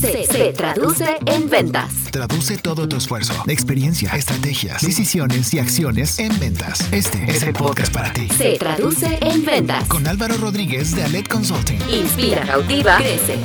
[0.00, 2.10] se, traduce en ventas.
[2.10, 6.92] Traduce todo tu esfuerzo, experiencia, estrategias, decisiones y acciones en ventas.
[6.92, 8.28] Este es el podcast para ti.
[8.28, 9.88] Se traduce en ventas.
[9.88, 11.78] Con Álvaro Rodríguez de Alet Consulting.
[11.90, 13.38] Inspira, cautiva, crece.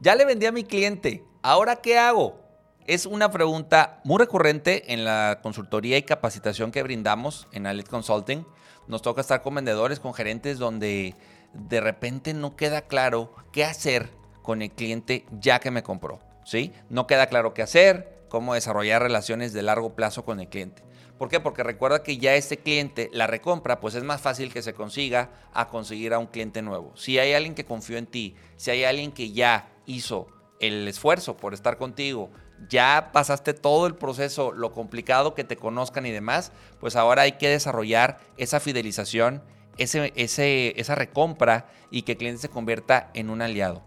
[0.00, 1.24] Ya le vendí a mi cliente.
[1.42, 2.40] ¿Ahora qué hago?
[2.86, 8.46] Es una pregunta muy recurrente en la consultoría y capacitación que brindamos en Alet Consulting.
[8.86, 11.16] Nos toca estar con vendedores, con gerentes donde
[11.52, 14.18] de repente no queda claro qué hacer
[14.48, 16.20] con el cliente ya que me compró.
[16.42, 16.72] ¿sí?
[16.88, 20.82] No queda claro qué hacer, cómo desarrollar relaciones de largo plazo con el cliente.
[21.18, 21.38] ¿Por qué?
[21.38, 25.28] Porque recuerda que ya este cliente, la recompra, pues es más fácil que se consiga
[25.52, 26.96] a conseguir a un cliente nuevo.
[26.96, 30.28] Si hay alguien que confió en ti, si hay alguien que ya hizo
[30.60, 32.30] el esfuerzo por estar contigo,
[32.70, 37.32] ya pasaste todo el proceso, lo complicado que te conozcan y demás, pues ahora hay
[37.32, 39.42] que desarrollar esa fidelización,
[39.76, 43.82] ese, ese, esa recompra y que el cliente se convierta en un aliado.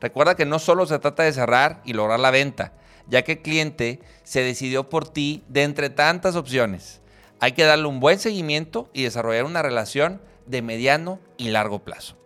[0.00, 2.72] Recuerda que no solo se trata de cerrar y lograr la venta,
[3.08, 7.00] ya que el cliente se decidió por ti de entre tantas opciones.
[7.40, 12.16] Hay que darle un buen seguimiento y desarrollar una relación de mediano y largo plazo.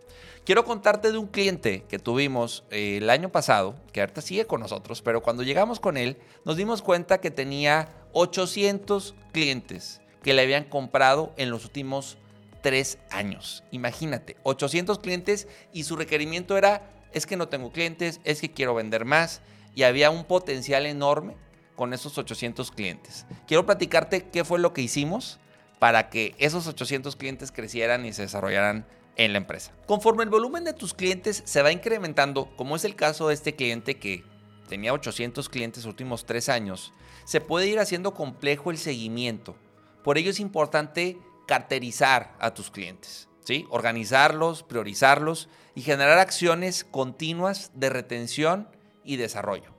[0.45, 4.59] Quiero contarte de un cliente que tuvimos eh, el año pasado, que ahorita sigue con
[4.59, 10.41] nosotros, pero cuando llegamos con él nos dimos cuenta que tenía 800 clientes que le
[10.41, 12.17] habían comprado en los últimos
[12.61, 13.63] tres años.
[13.71, 18.75] Imagínate, 800 clientes y su requerimiento era es que no tengo clientes, es que quiero
[18.75, 19.41] vender más
[19.75, 21.35] y había un potencial enorme
[21.75, 23.25] con esos 800 clientes.
[23.47, 25.39] Quiero platicarte qué fue lo que hicimos
[25.79, 29.71] para que esos 800 clientes crecieran y se desarrollaran en la empresa.
[29.85, 33.55] Conforme el volumen de tus clientes se va incrementando, como es el caso de este
[33.55, 34.23] cliente que
[34.67, 36.93] tenía 800 clientes los últimos tres años,
[37.25, 39.55] se puede ir haciendo complejo el seguimiento.
[40.03, 43.27] Por ello es importante carterizar a tus clientes.
[43.69, 48.69] Organizarlos, priorizarlos y generar acciones continuas de retención
[49.03, 49.71] y desarrollo.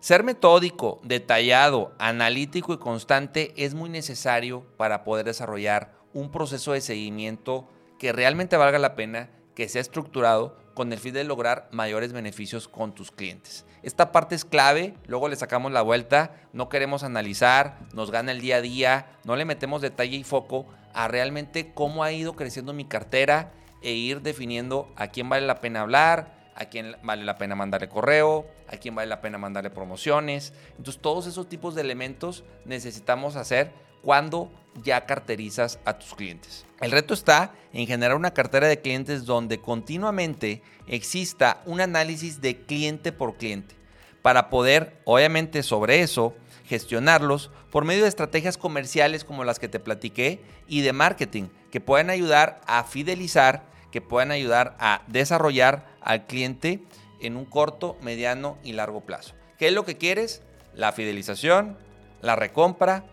[0.00, 6.80] Ser metódico, detallado, analítico y constante es muy necesario para poder desarrollar un proceso de
[6.80, 12.12] seguimiento que realmente valga la pena, que sea estructurado con el fin de lograr mayores
[12.12, 13.66] beneficios con tus clientes.
[13.82, 18.40] Esta parte es clave, luego le sacamos la vuelta, no queremos analizar, nos gana el
[18.40, 22.72] día a día, no le metemos detalle y foco a realmente cómo ha ido creciendo
[22.72, 27.38] mi cartera e ir definiendo a quién vale la pena hablar, a quién vale la
[27.38, 30.52] pena mandarle correo, a quién vale la pena mandarle promociones.
[30.76, 33.70] Entonces todos esos tipos de elementos necesitamos hacer
[34.02, 34.50] cuando
[34.82, 36.64] ya carterizas a tus clientes.
[36.80, 42.56] El reto está en generar una cartera de clientes donde continuamente exista un análisis de
[42.62, 43.76] cliente por cliente
[44.22, 46.34] para poder, obviamente, sobre eso,
[46.68, 51.80] gestionarlos por medio de estrategias comerciales como las que te platiqué y de marketing que
[51.80, 56.82] puedan ayudar a fidelizar, que puedan ayudar a desarrollar al cliente
[57.20, 59.34] en un corto, mediano y largo plazo.
[59.58, 60.42] ¿Qué es lo que quieres?
[60.74, 61.76] La fidelización,
[62.20, 63.04] la recompra,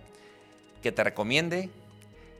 [0.83, 1.69] que te recomiende,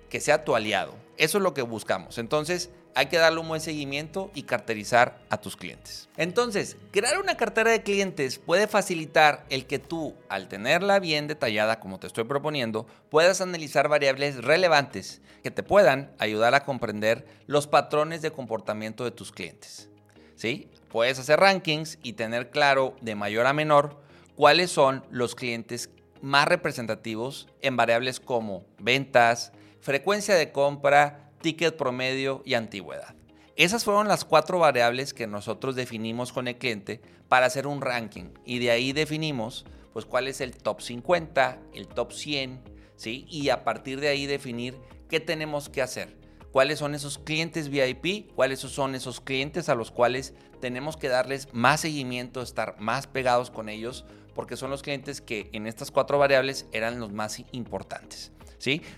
[0.09, 0.93] que sea tu aliado.
[1.17, 2.17] Eso es lo que buscamos.
[2.17, 6.07] Entonces, hay que darle un buen seguimiento y carterizar a tus clientes.
[6.16, 11.81] Entonces, crear una cartera de clientes puede facilitar el que tú, al tenerla bien detallada
[11.81, 17.67] como te estoy proponiendo, puedas analizar variables relevantes que te puedan ayudar a comprender los
[17.67, 19.89] patrones de comportamiento de tus clientes.
[20.35, 20.69] ¿Sí?
[20.89, 24.01] Puedes hacer rankings y tener claro de mayor a menor
[24.35, 25.89] cuáles son los clientes
[26.22, 29.51] más representativos en variables como ventas,
[29.81, 33.13] frecuencia de compra, ticket promedio y antigüedad.
[33.56, 38.31] Esas fueron las cuatro variables que nosotros definimos con el cliente para hacer un ranking
[38.45, 39.63] y de ahí definimos
[39.94, 42.63] pues cuál es el top 50, el top 100,
[42.95, 43.28] ¿sí?
[43.29, 44.75] Y a partir de ahí definir
[45.07, 46.17] qué tenemos que hacer.
[46.51, 51.47] Cuáles son esos clientes VIP, cuáles son esos clientes a los cuales tenemos que darles
[51.53, 54.03] más seguimiento, estar más pegados con ellos,
[54.34, 58.31] porque son los clientes que en estas cuatro variables eran los más importantes.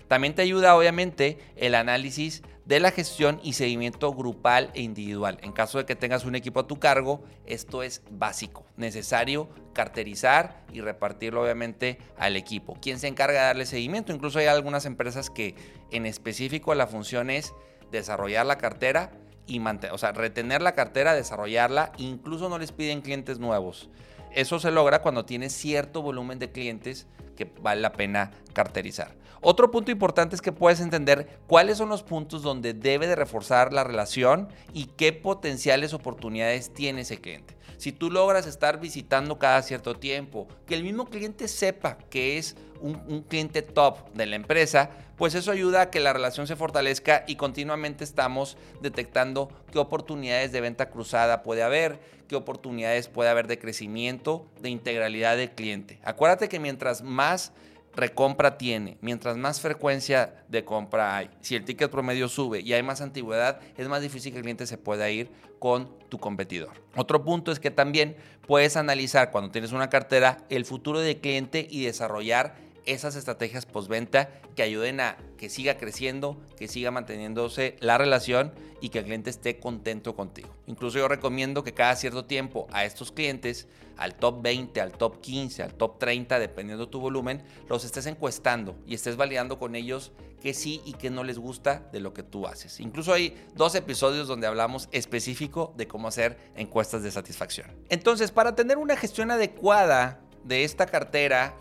[0.08, 5.38] También te ayuda obviamente el análisis de la gestión y seguimiento grupal e individual.
[5.42, 10.64] En caso de que tengas un equipo a tu cargo, esto es básico, necesario carterizar
[10.70, 12.76] y repartirlo obviamente al equipo.
[12.82, 14.12] ¿Quién se encarga de darle seguimiento?
[14.12, 15.54] Incluso hay algunas empresas que
[15.90, 17.54] en específico la función es
[17.90, 19.12] desarrollar la cartera
[19.46, 23.88] y mantener, o sea, retener la cartera, desarrollarla, incluso no les piden clientes nuevos.
[24.34, 29.14] Eso se logra cuando tienes cierto volumen de clientes que vale la pena carterizar.
[29.40, 33.72] Otro punto importante es que puedes entender cuáles son los puntos donde debe de reforzar
[33.72, 37.56] la relación y qué potenciales oportunidades tiene ese cliente.
[37.76, 42.56] si tú logras estar visitando cada cierto tiempo, que el mismo cliente sepa que es
[42.80, 46.56] un, un, cliente top de la empresa, pues eso ayuda a que la relación se
[46.56, 53.30] fortalezca y continuamente estamos detectando qué oportunidades de venta cruzada puede haber, qué oportunidades puede
[53.30, 56.00] haber de crecimiento, de integralidad del cliente.
[56.02, 57.52] Acuérdate que mientras más
[57.94, 62.82] recompra tiene, mientras más frecuencia de compra hay, si el ticket promedio sube y hay
[62.82, 66.70] más antigüedad, es más difícil que el cliente se pueda ir con tu competidor.
[66.96, 71.66] Otro punto es que también puedes analizar cuando tienes una cartera el futuro del cliente
[71.68, 72.54] y desarrollar
[72.86, 78.90] esas estrategias postventa que ayuden a que siga creciendo, que siga manteniéndose la relación y
[78.90, 80.50] que el cliente esté contento contigo.
[80.66, 85.20] Incluso yo recomiendo que cada cierto tiempo a estos clientes, al top 20, al top
[85.20, 89.74] 15, al top 30, dependiendo de tu volumen, los estés encuestando y estés validando con
[89.74, 92.78] ellos que sí y que no les gusta de lo que tú haces.
[92.80, 97.68] Incluso hay dos episodios donde hablamos específico de cómo hacer encuestas de satisfacción.
[97.88, 101.56] Entonces, para tener una gestión adecuada de esta cartera,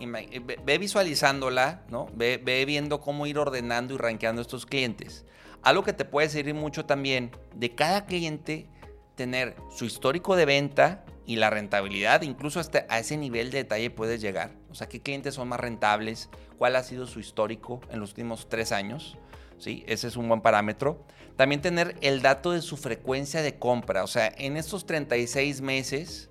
[0.63, 2.07] ve visualizándola, ¿no?
[2.13, 5.25] Ve, ve, viendo cómo ir ordenando y rankeando estos clientes.
[5.63, 8.69] Algo que te puede servir mucho también de cada cliente
[9.15, 13.89] tener su histórico de venta y la rentabilidad, incluso hasta a ese nivel de detalle
[13.89, 14.55] puedes llegar.
[14.69, 18.47] O sea, qué clientes son más rentables, cuál ha sido su histórico en los últimos
[18.47, 19.17] tres años.
[19.57, 19.83] ¿sí?
[19.87, 21.05] Ese es un buen parámetro.
[21.35, 24.03] También tener el dato de su frecuencia de compra.
[24.03, 26.29] O sea, en estos 36 meses,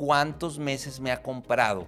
[0.00, 1.86] cuántos meses me ha comprado.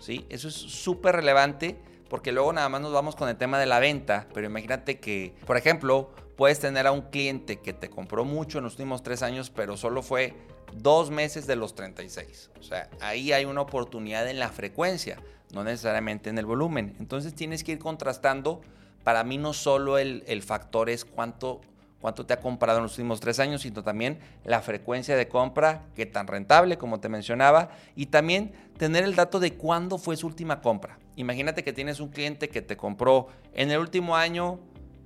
[0.00, 0.26] ¿sí?
[0.30, 1.78] Eso es súper relevante
[2.08, 5.32] porque luego nada más nos vamos con el tema de la venta, pero imagínate que,
[5.46, 9.22] por ejemplo, puedes tener a un cliente que te compró mucho en los últimos tres
[9.22, 10.34] años, pero solo fue
[10.74, 12.50] dos meses de los 36.
[12.58, 15.20] O sea, ahí hay una oportunidad en la frecuencia,
[15.52, 16.96] no necesariamente en el volumen.
[16.98, 18.60] Entonces tienes que ir contrastando.
[19.04, 21.60] Para mí no solo el, el factor es cuánto
[22.02, 25.86] cuánto te ha comprado en los últimos tres años, sino también la frecuencia de compra,
[25.94, 30.26] qué tan rentable, como te mencionaba, y también tener el dato de cuándo fue su
[30.26, 30.98] última compra.
[31.16, 34.58] Imagínate que tienes un cliente que te compró en el último año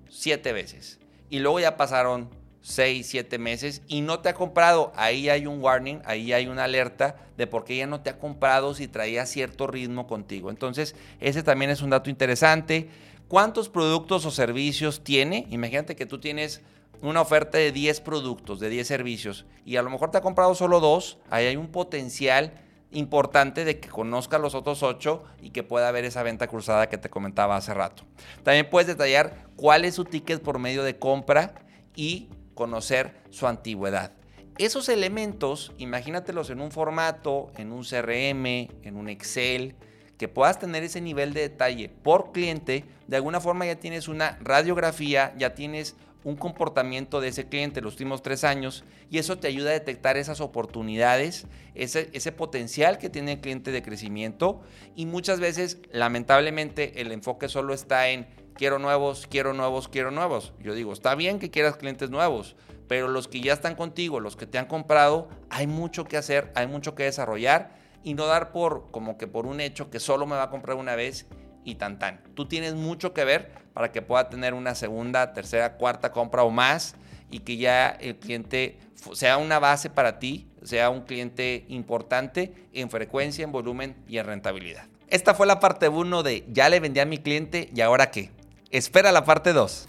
[0.08, 0.98] siete veces
[1.28, 2.30] y luego ya pasaron
[2.62, 4.92] seis, siete meses y no te ha comprado.
[4.96, 8.18] Ahí hay un warning, ahí hay una alerta de por qué ya no te ha
[8.18, 10.50] comprado si traía cierto ritmo contigo.
[10.50, 12.88] Entonces, ese también es un dato interesante.
[13.28, 15.46] ¿Cuántos productos o servicios tiene?
[15.50, 16.62] Imagínate que tú tienes
[17.02, 20.54] una oferta de 10 productos, de 10 servicios, y a lo mejor te ha comprado
[20.54, 25.62] solo dos, ahí hay un potencial importante de que conozca los otros 8 y que
[25.62, 28.04] pueda haber esa venta cruzada que te comentaba hace rato.
[28.42, 31.54] También puedes detallar cuál es su ticket por medio de compra
[31.94, 34.12] y conocer su antigüedad.
[34.58, 38.46] Esos elementos, imagínatelos en un formato, en un CRM,
[38.82, 39.76] en un Excel,
[40.16, 44.38] que puedas tener ese nivel de detalle por cliente, de alguna forma ya tienes una
[44.40, 45.94] radiografía, ya tienes
[46.26, 50.16] un comportamiento de ese cliente los últimos tres años y eso te ayuda a detectar
[50.16, 51.46] esas oportunidades,
[51.76, 54.60] ese, ese potencial que tiene el cliente de crecimiento
[54.96, 60.52] y muchas veces, lamentablemente, el enfoque solo está en quiero nuevos, quiero nuevos, quiero nuevos.
[60.60, 62.56] Yo digo, está bien que quieras clientes nuevos,
[62.88, 66.50] pero los que ya están contigo, los que te han comprado, hay mucho que hacer,
[66.56, 70.26] hay mucho que desarrollar y no dar por como que por un hecho que solo
[70.26, 71.28] me va a comprar una vez
[71.62, 72.20] y tan tan.
[72.34, 76.50] Tú tienes mucho que ver para que pueda tener una segunda, tercera, cuarta compra o
[76.50, 76.94] más
[77.30, 78.78] y que ya el cliente
[79.12, 84.24] sea una base para ti, sea un cliente importante en frecuencia, en volumen y en
[84.24, 84.86] rentabilidad.
[85.08, 88.30] Esta fue la parte 1 de ya le vendí a mi cliente y ahora qué.
[88.70, 89.88] Espera la parte 2